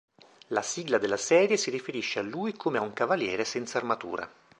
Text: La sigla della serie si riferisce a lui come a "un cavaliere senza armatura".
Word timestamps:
La 0.47 0.63
sigla 0.63 0.97
della 0.97 1.15
serie 1.15 1.57
si 1.57 1.69
riferisce 1.69 2.17
a 2.17 2.23
lui 2.23 2.53
come 2.55 2.79
a 2.79 2.81
"un 2.81 2.91
cavaliere 2.91 3.45
senza 3.45 3.77
armatura". 3.77 4.27